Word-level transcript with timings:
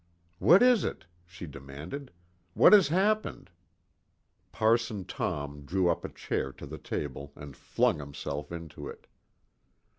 "What 0.39 0.63
is 0.63 0.83
it?" 0.83 1.05
she 1.27 1.45
demanded. 1.45 2.11
"What 2.55 2.73
has 2.73 2.87
happened?" 2.87 3.51
Parson 4.51 5.05
Tom 5.05 5.61
drew 5.63 5.91
a 5.91 6.09
chair 6.09 6.49
up 6.49 6.57
to 6.57 6.65
the 6.65 6.79
table 6.79 7.31
and 7.35 7.55
flung 7.55 7.99
himself 7.99 8.51
into 8.51 8.87
it. 8.87 9.05